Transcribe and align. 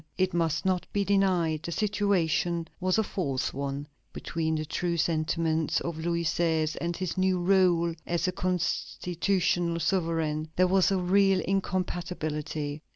It 0.17 0.33
must 0.33 0.65
not 0.65 0.87
be 0.91 1.03
denied, 1.03 1.61
the 1.61 1.71
situation 1.71 2.67
was 2.79 2.97
a 2.97 3.03
false 3.03 3.53
one. 3.53 3.87
Between 4.13 4.55
the 4.55 4.65
true 4.65 4.97
sentiments 4.97 5.79
of 5.79 5.99
Louis 5.99 6.23
XVI. 6.23 6.75
and 6.81 6.97
his 6.97 7.19
new 7.19 7.37
rôle 7.37 7.95
as 8.07 8.27
a 8.27 8.31
constitutional 8.31 9.79
sovereign, 9.79 10.49
there 10.55 10.65
was 10.65 10.89
a 10.89 10.97
real 10.97 11.39
incompatibility. 11.41 12.81